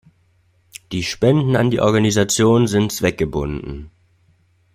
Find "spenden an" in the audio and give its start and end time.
1.03-1.69